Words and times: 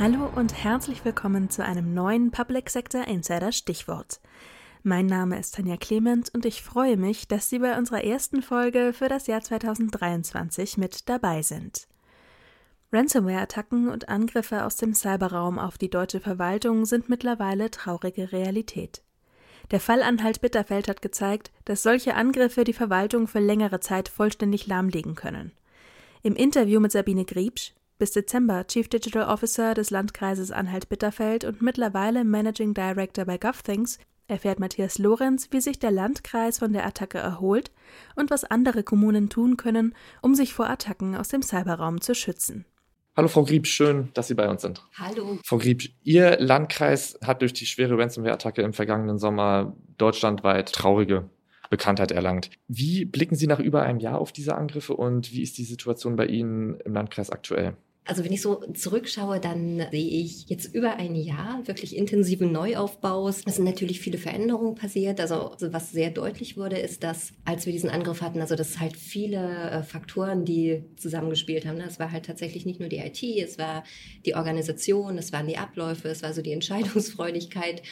Hallo 0.00 0.30
und 0.34 0.64
herzlich 0.64 1.04
willkommen 1.04 1.50
zu 1.50 1.62
einem 1.62 1.92
neuen 1.92 2.30
Public 2.30 2.70
Sector 2.70 3.06
Insider 3.06 3.52
Stichwort. 3.52 4.18
Mein 4.82 5.04
Name 5.04 5.38
ist 5.38 5.56
Tanja 5.56 5.76
Clement 5.76 6.30
und 6.32 6.46
ich 6.46 6.62
freue 6.62 6.96
mich, 6.96 7.28
dass 7.28 7.50
Sie 7.50 7.58
bei 7.58 7.76
unserer 7.76 8.02
ersten 8.02 8.40
Folge 8.40 8.94
für 8.94 9.10
das 9.10 9.26
Jahr 9.26 9.42
2023 9.42 10.78
mit 10.78 11.10
dabei 11.10 11.42
sind. 11.42 11.86
Ransomware-Attacken 12.94 13.90
und 13.90 14.08
Angriffe 14.08 14.64
aus 14.64 14.76
dem 14.76 14.94
Cyberraum 14.94 15.58
auf 15.58 15.76
die 15.76 15.90
deutsche 15.90 16.20
Verwaltung 16.20 16.86
sind 16.86 17.10
mittlerweile 17.10 17.70
traurige 17.70 18.32
Realität. 18.32 19.02
Der 19.70 19.80
Fall 19.80 20.02
Anhalt-Bitterfeld 20.02 20.88
hat 20.88 21.02
gezeigt, 21.02 21.50
dass 21.66 21.82
solche 21.82 22.14
Angriffe 22.14 22.64
die 22.64 22.72
Verwaltung 22.72 23.28
für 23.28 23.40
längere 23.40 23.80
Zeit 23.80 24.08
vollständig 24.08 24.66
lahmlegen 24.66 25.14
können. 25.14 25.52
Im 26.22 26.36
Interview 26.36 26.80
mit 26.80 26.90
Sabine 26.90 27.26
Griebsch, 27.26 27.74
bis 28.00 28.12
Dezember 28.12 28.66
Chief 28.66 28.88
Digital 28.88 29.28
Officer 29.28 29.74
des 29.74 29.90
Landkreises 29.90 30.50
Anhalt-Bitterfeld 30.50 31.44
und 31.44 31.60
mittlerweile 31.60 32.24
Managing 32.24 32.72
Director 32.72 33.26
bei 33.26 33.36
GovThings, 33.36 33.98
erfährt 34.26 34.58
Matthias 34.58 34.98
Lorenz, 34.98 35.48
wie 35.50 35.60
sich 35.60 35.78
der 35.78 35.90
Landkreis 35.90 36.58
von 36.58 36.72
der 36.72 36.86
Attacke 36.86 37.18
erholt 37.18 37.70
und 38.16 38.30
was 38.30 38.44
andere 38.44 38.82
Kommunen 38.84 39.28
tun 39.28 39.58
können, 39.58 39.94
um 40.22 40.34
sich 40.34 40.54
vor 40.54 40.70
Attacken 40.70 41.14
aus 41.14 41.28
dem 41.28 41.42
Cyberraum 41.42 42.00
zu 42.00 42.14
schützen. 42.14 42.64
Hallo 43.16 43.28
Frau 43.28 43.44
Grieb, 43.44 43.66
schön, 43.66 44.08
dass 44.14 44.28
Sie 44.28 44.34
bei 44.34 44.48
uns 44.48 44.62
sind. 44.62 44.82
Hallo. 44.96 45.38
Frau 45.44 45.58
Grieb, 45.58 45.90
Ihr 46.02 46.38
Landkreis 46.40 47.18
hat 47.22 47.42
durch 47.42 47.52
die 47.52 47.66
schwere 47.66 47.98
Ransomware-Attacke 47.98 48.62
im 48.62 48.72
vergangenen 48.72 49.18
Sommer 49.18 49.76
deutschlandweit 49.98 50.72
traurige 50.72 51.28
Bekanntheit 51.68 52.12
erlangt. 52.12 52.50
Wie 52.66 53.04
blicken 53.04 53.34
Sie 53.34 53.46
nach 53.46 53.60
über 53.60 53.82
einem 53.82 53.98
Jahr 53.98 54.18
auf 54.18 54.32
diese 54.32 54.54
Angriffe 54.54 54.94
und 54.94 55.32
wie 55.32 55.42
ist 55.42 55.58
die 55.58 55.64
Situation 55.64 56.16
bei 56.16 56.26
Ihnen 56.26 56.80
im 56.80 56.94
Landkreis 56.94 57.28
aktuell? 57.28 57.76
Also 58.06 58.24
wenn 58.24 58.32
ich 58.32 58.40
so 58.40 58.64
zurückschaue, 58.72 59.40
dann 59.40 59.86
sehe 59.90 60.22
ich 60.22 60.48
jetzt 60.48 60.74
über 60.74 60.96
ein 60.96 61.14
Jahr 61.14 61.60
wirklich 61.66 61.96
intensiven 61.96 62.50
Neuaufbaus. 62.50 63.42
Es 63.46 63.56
sind 63.56 63.66
natürlich 63.66 64.00
viele 64.00 64.18
Veränderungen 64.18 64.74
passiert. 64.74 65.20
Also, 65.20 65.52
was 65.60 65.92
sehr 65.92 66.10
deutlich 66.10 66.56
wurde, 66.56 66.78
ist, 66.78 67.04
dass 67.04 67.32
als 67.44 67.66
wir 67.66 67.72
diesen 67.72 67.90
Angriff 67.90 68.22
hatten, 68.22 68.40
also 68.40 68.56
das 68.56 68.80
halt 68.80 68.96
viele 68.96 69.70
äh, 69.70 69.82
Faktoren, 69.82 70.44
die 70.44 70.82
zusammengespielt 70.96 71.66
haben. 71.66 71.80
Es 71.80 72.00
war 72.00 72.10
halt 72.10 72.26
tatsächlich 72.26 72.66
nicht 72.66 72.80
nur 72.80 72.88
die 72.88 72.98
IT, 72.98 73.22
es 73.22 73.58
war 73.58 73.84
die 74.24 74.34
Organisation, 74.34 75.18
es 75.18 75.32
waren 75.32 75.46
die 75.46 75.58
Abläufe, 75.58 76.08
es 76.08 76.22
war 76.22 76.32
so 76.32 76.42
die 76.42 76.52
Entscheidungsfreudigkeit. 76.60 77.82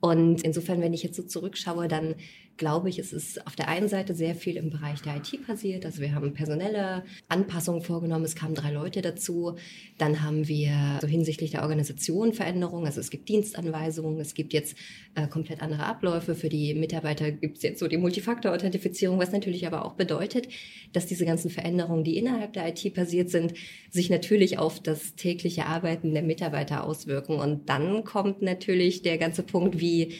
Und 0.00 0.42
insofern, 0.42 0.80
wenn 0.80 0.94
ich 0.94 1.02
jetzt 1.02 1.16
so 1.16 1.22
zurückschaue, 1.22 1.88
dann 1.88 2.14
glaube 2.58 2.90
ich, 2.90 2.98
es 2.98 3.12
ist 3.12 3.46
auf 3.46 3.56
der 3.56 3.68
einen 3.68 3.88
Seite 3.88 4.14
sehr 4.14 4.34
viel 4.34 4.56
im 4.56 4.70
Bereich 4.70 5.00
der 5.00 5.16
IT 5.16 5.46
passiert. 5.46 5.86
Also 5.86 6.02
wir 6.02 6.14
haben 6.14 6.34
personelle 6.34 7.04
Anpassungen 7.28 7.82
vorgenommen. 7.82 8.24
Es 8.24 8.34
kamen 8.34 8.54
drei 8.54 8.72
Leute 8.72 9.00
dazu. 9.00 9.56
Dann 9.96 10.22
haben 10.22 10.46
wir 10.48 10.98
so 11.00 11.06
hinsichtlich 11.06 11.52
der 11.52 11.62
Organisation 11.62 12.32
Veränderungen. 12.32 12.86
Also 12.86 13.00
es 13.00 13.10
gibt 13.10 13.28
Dienstanweisungen. 13.28 14.20
Es 14.20 14.34
gibt 14.34 14.52
jetzt 14.52 14.76
äh, 15.14 15.26
komplett 15.28 15.62
andere 15.62 15.84
Abläufe. 15.84 16.34
Für 16.34 16.48
die 16.48 16.74
Mitarbeiter 16.74 17.30
gibt 17.30 17.58
es 17.58 17.62
jetzt 17.62 17.78
so 17.78 17.88
die 17.88 17.96
Multifaktor-Authentifizierung, 17.96 19.18
was 19.18 19.32
natürlich 19.32 19.66
aber 19.66 19.84
auch 19.84 19.94
bedeutet, 19.94 20.48
dass 20.92 21.06
diese 21.06 21.24
ganzen 21.24 21.50
Veränderungen, 21.50 22.04
die 22.04 22.18
innerhalb 22.18 22.52
der 22.52 22.68
IT 22.68 22.92
passiert 22.94 23.30
sind, 23.30 23.54
sich 23.90 24.10
natürlich 24.10 24.58
auf 24.58 24.80
das 24.80 25.14
tägliche 25.14 25.66
Arbeiten 25.66 26.12
der 26.12 26.22
Mitarbeiter 26.22 26.84
auswirken. 26.84 27.38
Und 27.38 27.68
dann 27.68 28.04
kommt 28.04 28.42
natürlich 28.42 29.02
der 29.02 29.16
ganze 29.16 29.44
Punkt, 29.44 29.80
wie 29.80 30.14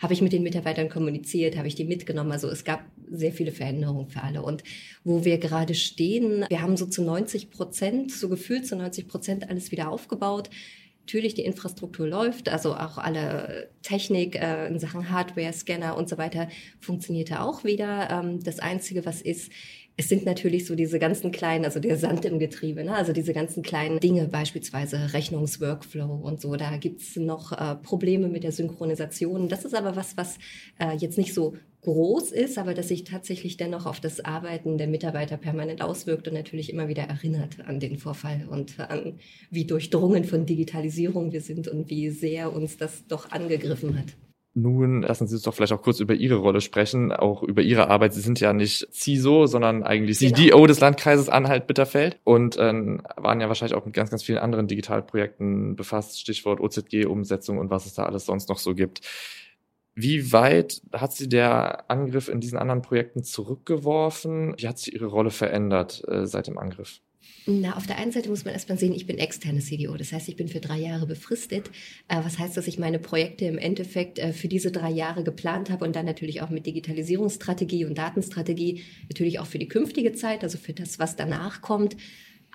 habe 0.00 0.14
ich 0.14 0.22
mit 0.22 0.32
den 0.32 0.42
Mitarbeitern 0.42 0.88
kommuniziert, 0.88 1.56
habe 1.56 1.68
ich 1.68 1.74
die 1.74 1.84
mitgenommen. 1.84 2.32
Also 2.32 2.48
es 2.48 2.64
gab 2.64 2.84
sehr 3.10 3.32
viele 3.32 3.52
Veränderungen 3.52 4.08
für 4.08 4.22
alle. 4.22 4.42
Und 4.42 4.64
wo 5.04 5.24
wir 5.24 5.38
gerade 5.38 5.74
stehen, 5.74 6.46
wir 6.48 6.62
haben 6.62 6.76
so 6.76 6.86
zu 6.86 7.02
90 7.02 7.50
Prozent, 7.50 8.10
so 8.10 8.28
gefühlt 8.28 8.66
zu 8.66 8.76
90 8.76 9.08
Prozent 9.08 9.50
alles 9.50 9.70
wieder 9.70 9.90
aufgebaut. 9.90 10.48
Natürlich, 11.02 11.34
die 11.34 11.44
Infrastruktur 11.44 12.06
läuft, 12.06 12.48
also 12.48 12.74
auch 12.74 12.96
alle 12.96 13.70
Technik 13.82 14.36
äh, 14.36 14.68
in 14.68 14.78
Sachen 14.78 15.10
Hardware, 15.10 15.52
Scanner 15.52 15.96
und 15.96 16.08
so 16.08 16.18
weiter 16.18 16.48
funktionierte 16.78 17.40
auch 17.40 17.64
wieder. 17.64 18.08
Ähm, 18.10 18.42
das 18.42 18.60
Einzige, 18.60 19.04
was 19.04 19.20
ist, 19.20 19.50
es 20.00 20.08
sind 20.08 20.24
natürlich 20.24 20.64
so 20.64 20.74
diese 20.74 20.98
ganzen 20.98 21.30
kleinen, 21.30 21.66
also 21.66 21.78
der 21.78 21.98
Sand 21.98 22.24
im 22.24 22.38
Getriebe, 22.38 22.82
ne? 22.82 22.94
also 22.94 23.12
diese 23.12 23.34
ganzen 23.34 23.62
kleinen 23.62 24.00
Dinge, 24.00 24.28
beispielsweise 24.28 25.12
Rechnungsworkflow 25.12 26.14
und 26.14 26.40
so. 26.40 26.56
Da 26.56 26.78
gibt's 26.78 27.16
noch 27.16 27.52
äh, 27.52 27.74
Probleme 27.76 28.28
mit 28.28 28.42
der 28.42 28.52
Synchronisation. 28.52 29.50
Das 29.50 29.66
ist 29.66 29.74
aber 29.74 29.96
was, 29.96 30.16
was 30.16 30.38
äh, 30.78 30.96
jetzt 30.96 31.18
nicht 31.18 31.34
so 31.34 31.54
groß 31.82 32.32
ist, 32.32 32.56
aber 32.56 32.72
das 32.72 32.88
sich 32.88 33.04
tatsächlich 33.04 33.58
dennoch 33.58 33.84
auf 33.84 34.00
das 34.00 34.24
Arbeiten 34.24 34.78
der 34.78 34.88
Mitarbeiter 34.88 35.36
permanent 35.36 35.82
auswirkt 35.82 36.26
und 36.28 36.32
natürlich 36.32 36.72
immer 36.72 36.88
wieder 36.88 37.02
erinnert 37.02 37.60
an 37.66 37.78
den 37.78 37.98
Vorfall 37.98 38.48
und 38.48 38.80
an 38.80 39.18
wie 39.50 39.66
durchdrungen 39.66 40.24
von 40.24 40.46
Digitalisierung 40.46 41.30
wir 41.30 41.42
sind 41.42 41.68
und 41.68 41.90
wie 41.90 42.08
sehr 42.08 42.54
uns 42.54 42.78
das 42.78 43.06
doch 43.06 43.32
angegriffen 43.32 43.98
hat. 43.98 44.16
Nun 44.54 45.02
lassen 45.02 45.28
Sie 45.28 45.36
uns 45.36 45.44
doch 45.44 45.54
vielleicht 45.54 45.72
auch 45.72 45.82
kurz 45.82 46.00
über 46.00 46.14
Ihre 46.14 46.34
Rolle 46.34 46.60
sprechen, 46.60 47.12
auch 47.12 47.44
über 47.44 47.62
Ihre 47.62 47.88
Arbeit. 47.88 48.14
Sie 48.14 48.20
sind 48.20 48.40
ja 48.40 48.52
nicht 48.52 48.88
CISO, 48.92 49.46
sondern 49.46 49.84
eigentlich 49.84 50.18
genau. 50.18 50.36
CDO 50.36 50.66
des 50.66 50.80
Landkreises 50.80 51.28
Anhalt-Bitterfeld 51.28 52.18
und 52.24 52.56
äh, 52.56 52.72
waren 53.16 53.40
ja 53.40 53.46
wahrscheinlich 53.46 53.76
auch 53.76 53.84
mit 53.84 53.94
ganz, 53.94 54.10
ganz 54.10 54.24
vielen 54.24 54.38
anderen 54.38 54.66
Digitalprojekten 54.66 55.76
befasst, 55.76 56.18
Stichwort 56.18 56.60
OZG-Umsetzung 56.60 57.58
und 57.58 57.70
was 57.70 57.86
es 57.86 57.94
da 57.94 58.06
alles 58.06 58.26
sonst 58.26 58.48
noch 58.48 58.58
so 58.58 58.74
gibt. 58.74 59.02
Wie 59.94 60.32
weit 60.32 60.82
hat 60.92 61.12
Sie 61.12 61.28
der 61.28 61.88
Angriff 61.88 62.28
in 62.28 62.40
diesen 62.40 62.58
anderen 62.58 62.82
Projekten 62.82 63.22
zurückgeworfen? 63.22 64.54
Wie 64.56 64.66
hat 64.66 64.78
sich 64.78 64.94
Ihre 64.94 65.06
Rolle 65.06 65.30
verändert 65.30 66.02
äh, 66.08 66.26
seit 66.26 66.48
dem 66.48 66.58
Angriff? 66.58 67.00
Na, 67.46 67.76
auf 67.76 67.86
der 67.86 67.98
einen 67.98 68.12
Seite 68.12 68.28
muss 68.28 68.44
man 68.44 68.54
erstmal 68.54 68.78
sehen, 68.78 68.92
ich 68.92 69.06
bin 69.06 69.18
externe 69.18 69.60
CDO. 69.60 69.96
Das 69.96 70.12
heißt, 70.12 70.28
ich 70.28 70.36
bin 70.36 70.48
für 70.48 70.60
drei 70.60 70.78
Jahre 70.78 71.06
befristet. 71.06 71.70
Äh, 72.08 72.18
was 72.22 72.38
heißt, 72.38 72.56
dass 72.56 72.66
ich 72.66 72.78
meine 72.78 72.98
Projekte 72.98 73.46
im 73.46 73.58
Endeffekt 73.58 74.18
äh, 74.18 74.32
für 74.32 74.48
diese 74.48 74.70
drei 74.70 74.90
Jahre 74.90 75.24
geplant 75.24 75.70
habe 75.70 75.84
und 75.84 75.96
dann 75.96 76.06
natürlich 76.06 76.42
auch 76.42 76.50
mit 76.50 76.66
Digitalisierungsstrategie 76.66 77.84
und 77.84 77.98
Datenstrategie 77.98 78.82
natürlich 79.08 79.38
auch 79.38 79.46
für 79.46 79.58
die 79.58 79.68
künftige 79.68 80.12
Zeit, 80.12 80.44
also 80.44 80.58
für 80.58 80.72
das, 80.72 80.98
was 80.98 81.16
danach 81.16 81.62
kommt. 81.62 81.96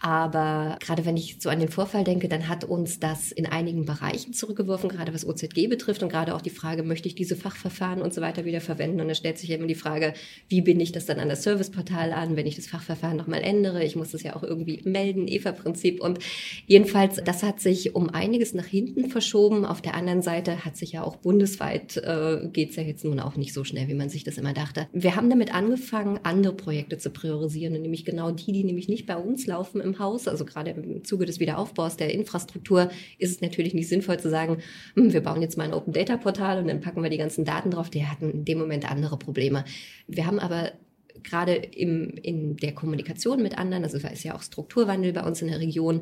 Aber 0.02 0.78
gerade 0.82 1.06
wenn 1.06 1.16
ich 1.16 1.38
so 1.40 1.50
an 1.50 1.60
den 1.60 1.70
Vorfall 1.70 2.04
denke, 2.04 2.28
dann 2.28 2.50
hat 2.50 2.64
uns 2.64 3.00
das 3.00 3.32
in 3.32 3.46
einigen 3.46 3.86
Bereichen 3.86 4.34
zurückgeworfen, 4.34 4.90
gerade 4.90 5.14
was 5.14 5.26
OZG 5.26 5.68
betrifft 5.68 6.04
und 6.04 6.10
gerade 6.10 6.36
auch 6.36 6.42
die 6.42 6.50
Frage, 6.50 6.84
möchte 6.84 7.08
ich 7.08 7.16
diese 7.16 7.36
Fachverfahren 7.36 8.02
und 8.02 8.14
so 8.14 8.22
weiter 8.22 8.46
wieder 8.46 8.62
verwenden? 8.62 9.00
Und 9.00 9.08
da 9.08 9.16
stellt 9.16 9.38
sich 9.38 9.50
ja 9.50 9.56
immer 9.56 9.68
die 9.68 9.76
Frage, 9.76 10.14
wie 10.50 10.62
binde 10.62 10.84
ich 10.84 10.92
das 10.92 11.06
dann 11.06 11.20
an 11.20 11.30
das 11.30 11.44
Serviceportal 11.44 12.12
an, 12.12 12.36
wenn 12.36 12.46
ich 12.46 12.56
das 12.56 12.68
Fachverfahren 12.68 13.16
nochmal 13.16 13.42
ändere? 13.42 13.84
Ich 13.84 13.96
muss 13.96 14.12
das 14.12 14.24
ja 14.24 14.36
auch 14.36 14.44
irgendwie 14.44 14.82
melden, 14.84 15.28
EVA-Prinzip. 15.28 16.02
Und 16.02 16.20
jedenfalls, 16.68 17.22
das 17.24 17.42
hat 17.42 17.62
sich 17.62 17.96
um 17.96 18.10
einiges 18.10 18.54
nach 18.54 18.66
hinten 18.66 19.10
verschoben. 19.10 19.66
Auf 19.66 19.82
der 19.82 19.96
anderen 19.96 20.22
Seite 20.22 20.66
hat 20.66 20.76
sich 20.76 20.92
ja 20.92 21.04
auch 21.04 21.16
bundesweit, 21.16 21.98
äh, 21.98 22.48
geht 22.52 22.72
es 22.72 22.76
ja 22.76 22.84
jetzt 22.84 23.06
nun 23.06 23.20
auch 23.22 23.38
nicht 23.38 23.54
so 23.54 23.64
schnell, 23.64 23.88
wie 23.88 23.94
man 23.94 24.10
sich 24.10 24.26
das 24.26 24.38
immer 24.38 24.54
dachte. 24.54 24.88
Wir 24.92 25.16
haben 25.16 25.30
damit 25.30 25.54
angefangen, 25.54 26.20
andere 26.24 26.54
Projekte 26.54 26.98
zu 26.98 27.12
priorisieren, 27.12 27.82
nämlich 27.82 28.04
genau 28.04 28.32
die, 28.32 28.52
die 28.52 28.64
nämlich 28.66 28.90
nicht 28.90 29.06
bei 29.06 29.16
uns 29.16 29.48
laufen 29.48 29.84
im 29.85 30.00
Haus, 30.00 30.28
also 30.28 30.44
gerade 30.44 30.72
im 30.72 31.03
Zuge 31.03 31.25
des 31.25 31.40
Wiederaufbaus 31.40 31.97
der 31.97 32.13
Infrastruktur, 32.13 32.90
ist 33.18 33.31
es 33.31 33.41
natürlich 33.41 33.73
nicht 33.73 33.88
sinnvoll 33.88 34.19
zu 34.19 34.29
sagen, 34.29 34.57
hm, 34.96 35.13
wir 35.13 35.22
bauen 35.22 35.41
jetzt 35.41 35.57
mal 35.57 35.63
ein 35.63 35.73
Open 35.73 35.94
Data 35.94 36.18
Portal 36.18 36.59
und 36.59 36.68
dann 36.68 36.81
packen 36.81 37.01
wir 37.01 37.09
die 37.09 37.18
ganzen 37.18 37.46
Daten 37.46 37.72
drauf. 37.72 37.90
Die 37.90 38.06
hatten 38.06 38.29
in 38.29 38.46
dem 38.46 38.57
Moment 38.57 38.90
andere 38.90 39.18
Probleme. 39.18 39.63
Wir 40.07 40.25
haben 40.25 40.40
aber 40.40 40.72
gerade 41.24 41.56
im, 41.56 42.12
in 42.22 42.58
der 42.58 42.74
Kommunikation 42.74 43.42
mit 43.42 43.58
anderen, 43.58 43.84
also 43.84 43.98
es 43.98 44.03
ist 44.03 44.24
ja 44.24 44.36
auch 44.36 44.44
Strukturwandel 44.44 45.14
bei 45.14 45.24
uns 45.24 45.42
in 45.42 45.48
der 45.48 45.59
Region, 45.59 46.02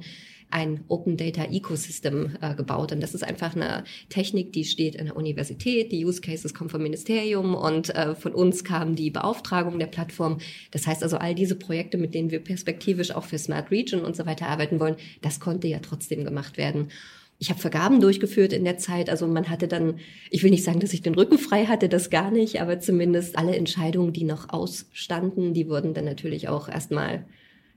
ein 0.53 0.83
Open 0.87 1.17
Data 1.17 1.45
Ecosystem 1.45 2.37
äh, 2.41 2.53
gebaut. 2.53 2.91
Und 2.91 3.01
das 3.01 3.15
ist 3.15 3.23
einfach 3.23 3.55
eine 3.55 3.83
Technik, 4.09 4.53
die 4.53 4.65
steht 4.65 4.95
in 4.95 5.05
der 5.05 5.15
Universität. 5.15 5.91
Die 5.91 6.05
Use 6.05 6.21
Cases 6.21 6.53
kommen 6.53 6.69
vom 6.69 6.83
Ministerium 6.83 7.55
und 7.55 7.89
äh, 7.95 8.13
von 8.13 8.33
uns 8.33 8.63
kam 8.63 8.95
die 8.95 9.09
Beauftragung 9.09 9.79
der 9.79 9.87
Plattform. 9.87 10.37
Das 10.69 10.85
heißt 10.85 11.01
also, 11.01 11.17
all 11.17 11.33
diese 11.33 11.55
Projekte, 11.55 11.97
mit 11.97 12.13
denen 12.13 12.29
wir 12.29 12.39
perspektivisch 12.39 13.11
auch 13.11 13.23
für 13.23 13.39
Smart 13.39 13.71
Region 13.71 14.01
und 14.01 14.15
so 14.15 14.27
weiter 14.27 14.47
arbeiten 14.47 14.79
wollen, 14.79 14.95
das 15.21 15.39
konnte 15.39 15.67
ja 15.67 15.79
trotzdem 15.79 16.23
gemacht 16.23 16.57
werden. 16.57 16.89
Ich 17.43 17.49
habe 17.49 17.59
Vergaben 17.59 17.99
durchgeführt 17.99 18.53
in 18.53 18.63
der 18.63 18.77
Zeit. 18.77 19.09
Also 19.09 19.27
man 19.27 19.49
hatte 19.49 19.67
dann, 19.67 19.99
ich 20.29 20.43
will 20.43 20.49
nicht 20.49 20.63
sagen, 20.63 20.79
dass 20.79 20.93
ich 20.93 21.01
den 21.01 21.13
Rücken 21.13 21.37
frei 21.37 21.65
hatte, 21.65 21.89
das 21.89 22.09
gar 22.09 22.31
nicht, 22.31 22.61
aber 22.61 22.79
zumindest 22.79 23.37
alle 23.37 23.53
Entscheidungen, 23.57 24.13
die 24.13 24.23
noch 24.23 24.47
ausstanden, 24.47 25.53
die 25.53 25.67
wurden 25.67 25.93
dann 25.93 26.05
natürlich 26.05 26.47
auch 26.47 26.69
erstmal 26.69 27.25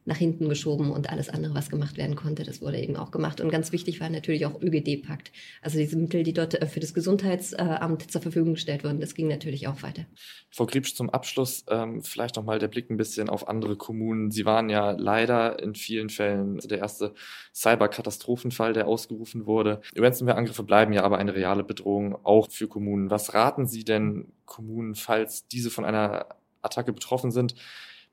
nach 0.07 0.17
hinten 0.17 0.49
geschoben 0.49 0.93
und 0.93 1.11
alles 1.11 1.29
andere, 1.29 1.55
was 1.55 1.69
gemacht 1.69 1.97
werden 1.97 2.15
konnte, 2.15 2.45
das 2.45 2.63
wurde 2.63 2.79
eben 2.79 2.97
auch 2.97 3.11
gemacht. 3.11 3.41
Und 3.41 3.51
ganz 3.51 3.73
wichtig 3.73 4.01
war 4.01 4.09
natürlich 4.09 4.47
auch 4.47 4.61
ÖGD-Pakt. 4.63 5.33
Also 5.61 5.79
diese 5.79 5.97
Mittel, 5.97 6.23
die 6.23 6.33
dort 6.33 6.55
äh, 6.55 6.67
für 6.67 6.79
das 6.79 6.95
Gesundheitsamt 6.95 8.11
zur 8.11 8.23
Verfügung 8.23 8.55
gestellt 8.55 8.85
wurden, 8.85 9.01
das 9.01 9.15
ging 9.15 9.27
natürlich 9.27 9.67
auch 9.67 9.83
weiter. 9.83 10.07
Frau 10.49 10.65
Griebsch, 10.65 10.95
zum 10.95 11.11
Abschluss 11.11 11.65
ähm, 11.69 12.03
vielleicht 12.03 12.37
nochmal 12.37 12.61
der 12.61 12.69
Blick 12.69 12.89
ein 12.89 12.97
bisschen 12.97 13.29
auf 13.29 13.49
andere 13.49 13.77
Kommunen. 13.77 14.31
Sie 14.31 14.45
waren 14.45 14.71
ja 14.71 14.93
leider 14.93 15.61
in 15.61 15.75
vielen 15.75 16.09
Fällen 16.09 16.59
der 16.59 16.79
erste 16.79 17.13
Cyberkatastrophenfall, 17.53 18.73
der 18.73 18.87
ausgerufen 18.87 19.45
wurde. 19.47 19.81
Ransomware-Angriffe 19.97 20.63
bleiben 20.63 20.93
ja 20.93 21.03
aber 21.03 21.19
eine 21.19 21.35
reale 21.35 21.65
Bedrohung 21.65 22.17
auch 22.25 22.49
für 22.49 22.69
Kommunen. 22.69 23.11
Was 23.11 23.35
raten 23.35 23.67
Sie 23.67 23.83
denn 23.83 24.33
Kommunen, 24.45 24.95
falls 24.95 25.49
diese 25.49 25.71
von 25.71 25.85
einer 25.85 26.27
Attacke 26.63 26.93
betroffen 26.93 27.33
sind? 27.33 27.57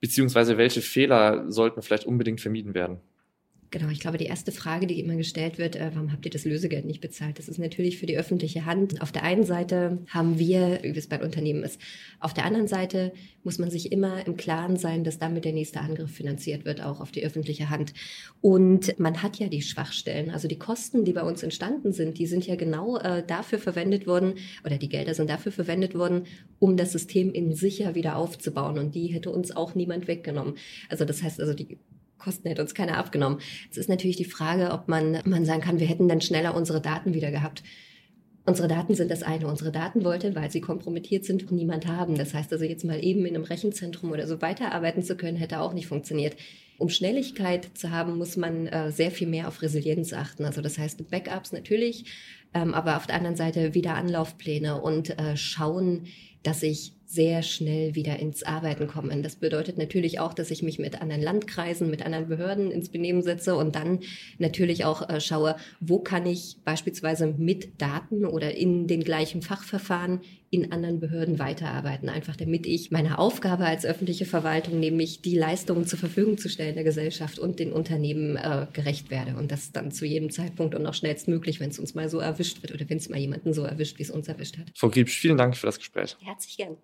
Beziehungsweise 0.04 0.58
welche 0.58 0.82
Fehler 0.82 1.50
sollten 1.50 1.82
vielleicht 1.82 2.06
unbedingt 2.06 2.42
vermieden 2.42 2.74
werden? 2.74 3.00
Genau, 3.74 3.90
ich 3.90 4.00
glaube, 4.00 4.20
die 4.20 4.28
erste 4.28 4.52
Frage, 4.52 4.86
die 4.86 5.00
immer 5.00 5.16
gestellt 5.16 5.58
wird, 5.58 5.76
äh, 5.76 5.90
warum 5.96 6.12
habt 6.12 6.24
ihr 6.26 6.32
das 6.32 6.46
Lösegeld 6.46 6.86
nicht 6.86 7.02
bezahlt? 7.02 7.40
Das 7.40 7.48
ist 7.48 7.58
natürlich 7.58 7.98
für 7.98 8.06
die 8.06 8.16
öffentliche 8.16 8.68
Hand. 8.68 9.02
Auf 9.02 9.12
der 9.12 9.24
einen 9.24 9.46
Seite 9.46 9.98
haben 10.10 10.38
wir, 10.38 10.78
wie 10.84 10.96
es 10.96 11.08
bei 11.08 11.20
Unternehmen 11.20 11.64
ist, 11.64 11.82
auf 12.20 12.36
der 12.36 12.46
anderen 12.46 12.68
Seite 12.68 13.14
muss 13.44 13.58
man 13.58 13.72
sich 13.72 13.92
immer 13.92 14.28
im 14.28 14.38
Klaren 14.38 14.78
sein, 14.78 15.04
dass 15.04 15.18
damit 15.18 15.44
der 15.44 15.54
nächste 15.54 15.80
Angriff 15.80 16.12
finanziert 16.12 16.66
wird, 16.66 16.84
auch 16.84 17.02
auf 17.02 17.10
die 17.10 17.26
öffentliche 17.26 17.72
Hand. 17.72 17.96
Und 18.42 19.00
man 19.00 19.24
hat 19.24 19.40
ja 19.40 19.48
die 19.48 19.64
Schwachstellen, 19.64 20.30
also 20.30 20.48
die 20.48 20.60
Kosten, 20.60 21.04
die 21.04 21.14
bei 21.14 21.24
uns 21.24 21.42
entstanden 21.42 21.94
sind, 21.94 22.20
die 22.20 22.28
sind 22.28 22.46
ja 22.46 22.56
genau 22.56 22.98
äh, 22.98 23.24
dafür 23.26 23.58
verwendet 23.58 24.06
worden, 24.06 24.36
oder 24.64 24.78
die 24.78 24.90
Gelder 24.90 25.16
sind 25.16 25.32
dafür 25.32 25.52
verwendet 25.52 25.96
worden, 25.96 26.28
um 26.60 26.78
das 26.78 26.92
System 26.92 27.34
in 27.34 27.56
sicher 27.56 27.96
wieder 27.96 28.18
aufzubauen. 28.18 28.78
Und 28.78 28.94
die 28.94 29.08
hätte 29.08 29.32
uns 29.32 29.50
auch 29.56 29.74
niemand 29.74 30.08
weggenommen. 30.08 30.58
Also 30.90 31.06
das 31.06 31.24
heißt 31.24 31.42
also, 31.42 31.56
die 31.56 31.80
Kosten 32.24 32.48
hätte 32.48 32.62
uns 32.62 32.74
keiner 32.74 32.98
abgenommen. 32.98 33.40
Es 33.70 33.78
ist 33.78 33.90
natürlich 33.90 34.16
die 34.16 34.26
Frage, 34.26 34.72
ob 34.72 34.88
man, 34.88 35.20
man 35.26 35.46
sagen 35.46 35.62
kann, 35.62 35.80
wir 35.80 35.88
hätten 35.88 36.08
dann 36.08 36.22
schneller 36.22 36.56
unsere 36.56 36.82
Daten 36.82 37.14
wieder 37.14 37.32
gehabt. 37.32 37.64
Unsere 38.46 38.68
Daten 38.68 38.96
sind 38.96 39.10
das 39.10 39.24
eine. 39.24 39.48
Unsere 39.48 39.72
Daten 39.72 40.04
wollte, 40.04 40.36
weil 40.36 40.52
sie 40.52 40.62
kompromittiert 40.62 41.24
sind, 41.26 41.52
niemand 41.52 41.88
haben. 41.88 42.16
Das 42.16 42.34
heißt 42.34 42.52
also 42.52 42.66
jetzt 42.66 42.84
mal 42.84 43.04
eben 43.04 43.26
in 43.26 43.36
einem 43.36 43.46
Rechenzentrum 43.46 44.12
oder 44.12 44.28
so 44.28 44.42
weiterarbeiten 44.42 45.04
zu 45.04 45.16
können, 45.16 45.38
hätte 45.38 45.60
auch 45.60 45.74
nicht 45.74 45.88
funktioniert. 45.88 46.36
Um 46.84 46.90
Schnelligkeit 46.90 47.70
zu 47.76 47.92
haben, 47.92 48.18
muss 48.18 48.36
man 48.36 48.68
äh, 48.68 48.92
sehr 48.92 49.10
viel 49.10 49.26
mehr 49.26 49.48
auf 49.48 49.62
Resilienz 49.62 50.12
achten. 50.12 50.44
Also 50.44 50.60
das 50.60 50.78
heißt 50.78 51.10
Backups 51.10 51.54
natürlich, 51.54 52.04
ähm, 52.54 52.74
aber 52.74 52.98
auf 52.98 53.08
der 53.08 53.16
anderen 53.16 53.38
Seite 53.38 53.74
wieder 53.74 53.96
Anlaufpläne 53.96 54.82
und 54.82 55.18
äh, 55.18 55.38
schauen, 55.38 56.08
dass 56.44 56.62
ich 56.62 56.92
sehr 57.06 57.44
schnell 57.44 57.96
wieder 57.96 58.20
ins 58.20 58.44
Arbeiten 58.44 58.88
kommen. 58.88 59.22
Das 59.22 59.36
bedeutet 59.36 59.78
natürlich 59.78 60.20
auch, 60.20 60.34
dass 60.34 60.52
ich 60.52 60.64
mich 60.64 60.80
mit 60.80 61.02
anderen 61.02 61.22
Landkreisen, 61.22 61.90
mit 61.90 62.04
anderen 62.04 62.28
Behörden 62.28 62.72
ins 62.72 62.90
Benehmen 62.90 63.22
setze 63.22 63.56
und 63.56 63.76
dann 63.76 64.00
natürlich 64.40 64.84
auch 64.84 65.08
äh, 65.08 65.22
schaue, 65.22 65.56
wo 65.80 66.00
kann 66.00 66.26
ich 66.26 66.58
beispielsweise 66.66 67.28
mit 67.28 67.82
Daten 67.82 68.26
oder 68.26 68.58
in 68.58 68.88
den 68.88 69.04
gleichen 69.04 69.42
Fachverfahren 69.42 70.22
in 70.50 70.72
anderen 70.72 71.00
Behörden 71.00 71.40
weiterarbeiten, 71.40 72.10
einfach 72.10 72.36
damit 72.36 72.66
ich 72.68 72.92
meiner 72.92 73.20
Aufgabe 73.20 73.66
als 73.66 73.86
öffentliche 73.86 74.26
Verwaltung, 74.26 74.80
nämlich 74.80 75.22
die 75.22 75.38
Leistungen 75.38 75.86
zur 75.86 75.98
Verfügung 76.00 76.38
zu 76.38 76.50
stellen 76.74 76.76
der 76.76 76.84
Gesellschaft 76.84 77.40
und 77.40 77.60
den 77.60 77.72
Unternehmen 77.72 78.36
äh, 78.36 78.68
gerecht 78.74 79.10
werde 79.10 79.36
und 79.36 79.52
das 79.52 79.72
dann 79.72 79.92
zu 79.92 80.06
jedem 80.06 80.30
Zeitpunkt 80.30 80.76
und 80.76 80.86
auch 80.86 80.94
schnellstmöglich, 80.94 81.60
wenn 81.60 81.70
es 81.70 81.80
uns 81.80 81.94
mal 81.94 82.10
so 82.10 82.20
erwischt 82.20 82.62
wird 82.62 82.74
oder 82.74 82.90
wenn 82.90 82.98
es 82.98 83.10
mal 83.10 83.20
jemanden 83.20 83.54
so 83.54 83.64
erwischt, 83.64 84.00
wie 84.00 84.04
es 84.04 84.10
uns 84.10 84.28
erwischt 84.28 84.58
hat. 84.58 84.72
Frau 84.76 84.90
Griebsch, 84.90 85.18
vielen 85.18 85.38
Dank 85.38 85.56
für 85.56 85.68
das 85.68 85.78
Gespräch. 85.78 86.18
Herzlich 86.22 86.58
gern. 86.58 86.78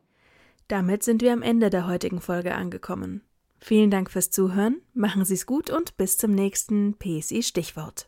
Damit 0.68 1.04
sind 1.04 1.22
wir 1.22 1.34
am 1.34 1.42
Ende 1.42 1.70
der 1.70 1.88
heutigen 1.88 2.22
Folge 2.22 2.54
angekommen. 2.54 3.22
Vielen 3.60 3.92
Dank 3.92 4.10
fürs 4.10 4.30
Zuhören, 4.30 4.82
machen 4.94 5.26
Sie 5.26 5.34
es 5.34 5.46
gut 5.46 5.70
und 5.70 5.98
bis 5.98 6.18
zum 6.18 6.32
nächsten 6.32 6.96
PSI 6.98 7.44
Stichwort. 7.44 8.08